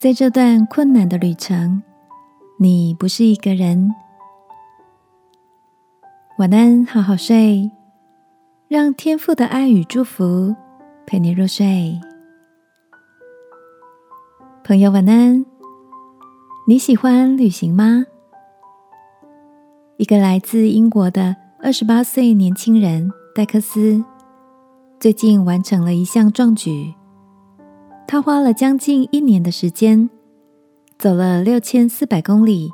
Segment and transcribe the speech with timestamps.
[0.00, 1.82] 在这段困难的旅程，
[2.56, 3.94] 你不是一个人。
[6.38, 7.70] 晚安，好好睡，
[8.66, 10.56] 让天父的爱与祝福
[11.06, 12.00] 陪你入睡。
[14.64, 15.44] 朋友，晚安。
[16.66, 18.06] 你喜欢旅行吗？
[19.98, 24.02] 一个来自英国的二十八岁年轻人戴克斯，
[24.98, 26.94] 最近完成了一项壮举。
[28.10, 30.10] 他花了将近一年的时间，
[30.98, 32.68] 走了六千四百公里，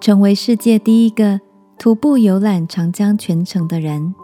[0.00, 1.38] 成为世界第一个
[1.78, 4.14] 徒步游览长江全程的人。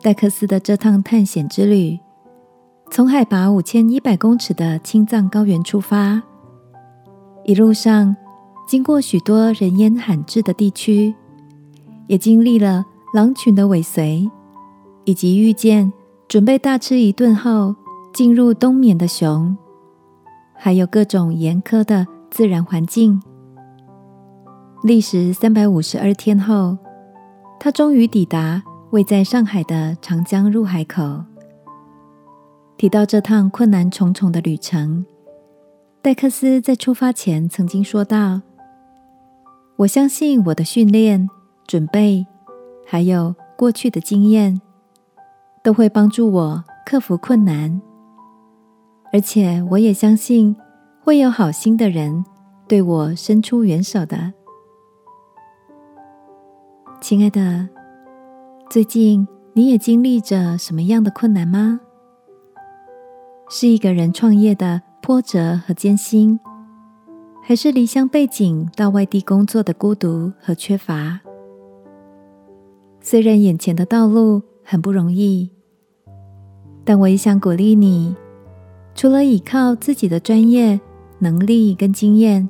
[0.00, 1.98] 戴克斯的这趟探险之旅，
[2.90, 6.22] 从海拔五千一百公尺的青藏高原出发，
[7.44, 8.16] 一路上
[8.66, 11.14] 经过许多人烟罕至的地区，
[12.06, 14.26] 也经历了狼群的尾随，
[15.04, 15.92] 以及遇见
[16.26, 17.76] 准备大吃一顿后。
[18.16, 19.54] 进入冬眠的熊，
[20.54, 23.20] 还有各种严苛的自然环境。
[24.82, 26.78] 历时三百五十二天后，
[27.60, 31.24] 他终于抵达位在上海的长江入海口。
[32.78, 35.04] 提到这趟困难重重的旅程，
[36.00, 38.40] 戴克斯在出发前曾经说道
[39.76, 41.28] ：“我相信我的训练、
[41.66, 42.26] 准备，
[42.86, 44.58] 还有过去的经验，
[45.62, 47.78] 都会帮助我克服困难。”
[49.12, 50.54] 而且我也相信
[51.02, 52.24] 会有好心的人
[52.68, 54.32] 对我伸出援手的，
[57.00, 57.68] 亲爱的，
[58.68, 61.80] 最近你也经历着什么样的困难吗？
[63.48, 66.38] 是一个人创业的波折和艰辛，
[67.42, 71.20] 还是离乡背井到外地工作的孤独和缺乏？
[73.00, 75.48] 虽然眼前的道路很不容易，
[76.84, 78.16] 但我也想鼓励你。
[78.96, 80.80] 除了依靠自己的专业
[81.18, 82.48] 能力跟经验，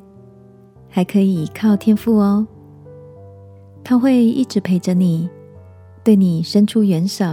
[0.88, 2.46] 还可以依靠天赋哦。
[3.82, 5.28] 他会一直陪着你，
[6.04, 7.24] 对你伸出援手。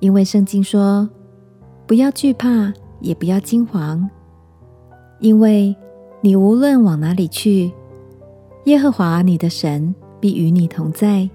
[0.00, 1.08] 因为圣经说
[1.88, 4.06] ：“不要惧怕，也不要惊惶，
[5.20, 5.74] 因为
[6.20, 7.72] 你无论往哪里去，
[8.66, 11.28] 耶和华你的神必与你同在。”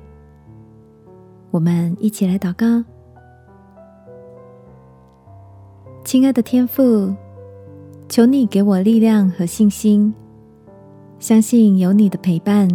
[1.49, 2.83] 我们一起来祷告。
[6.07, 7.13] 亲爱的天父，
[8.07, 10.13] 求你给我力量和信心，
[11.19, 12.65] 相信有你的陪伴，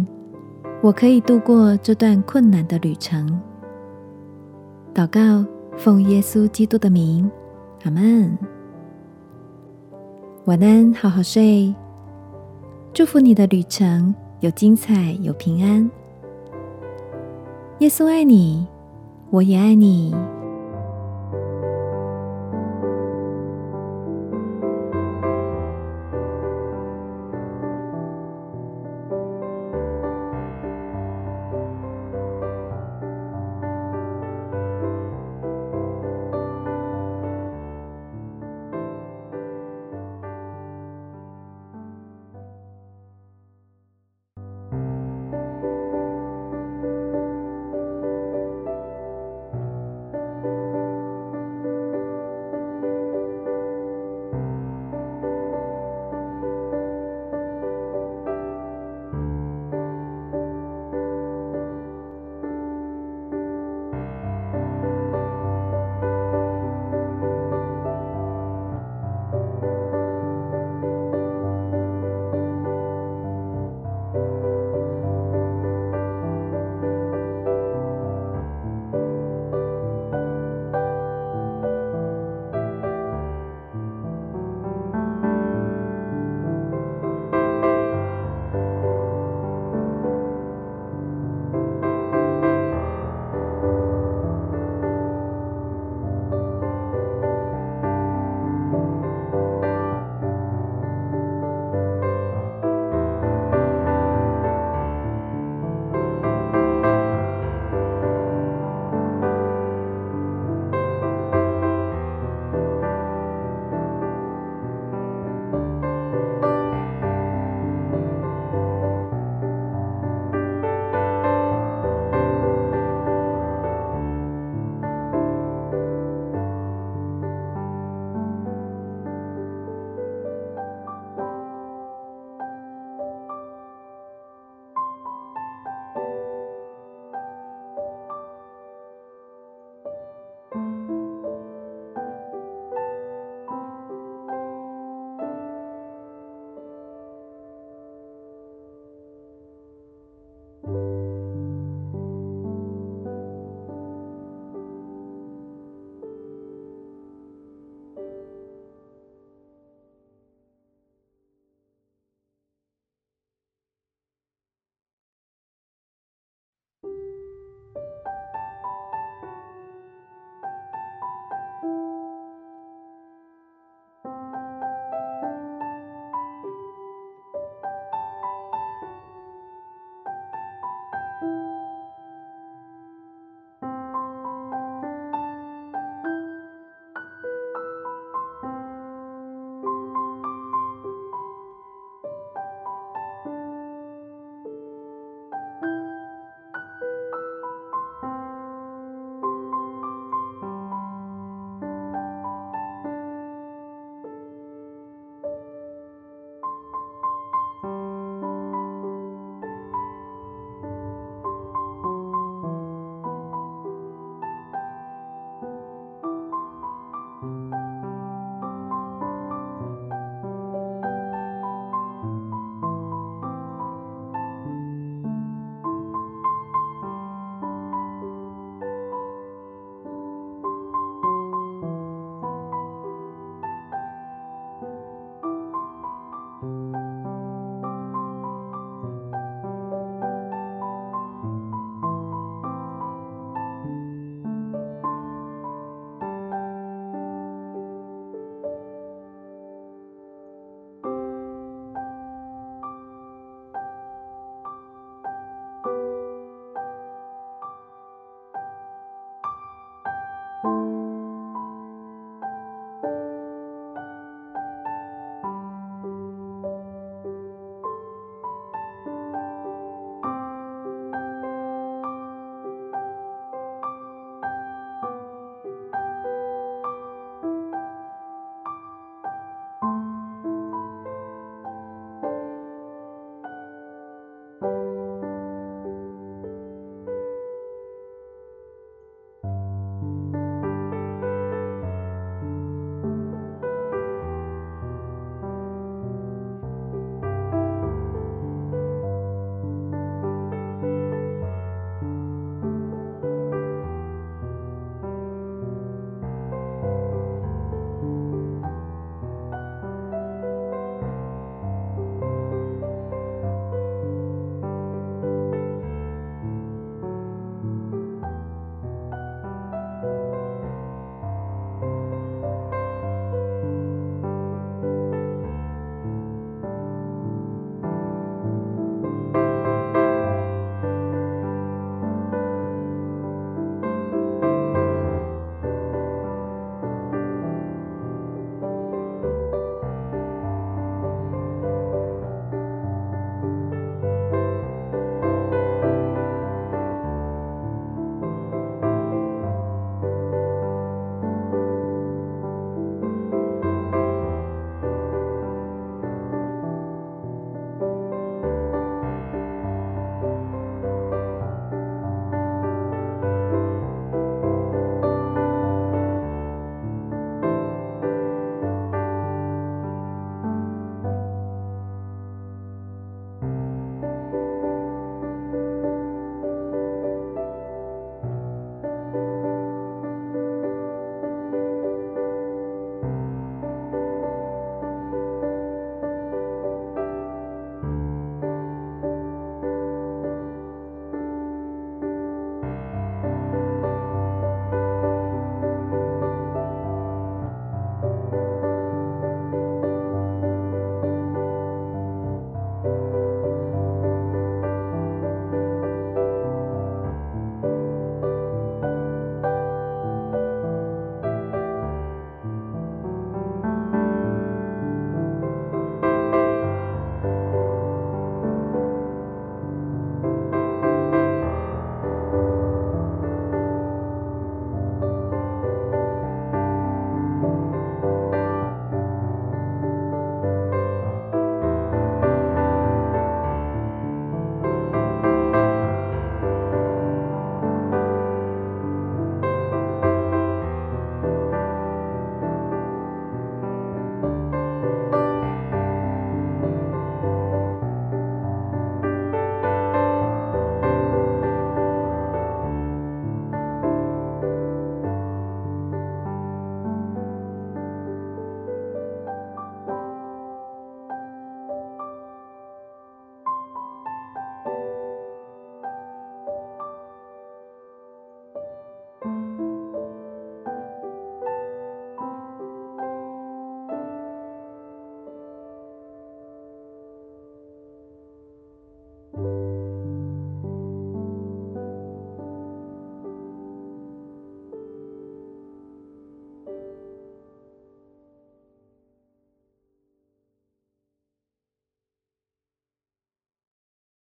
[0.83, 3.27] 我可以度过这段困难的旅程。
[4.93, 5.43] 祷告，
[5.75, 7.27] 奉耶稣基督的名，
[7.85, 8.37] 阿门。
[10.45, 11.73] 晚安，好好睡。
[12.93, 15.89] 祝福你的旅程有精彩，有平安。
[17.79, 18.67] 耶稣爱你，
[19.31, 20.13] 我也爱你。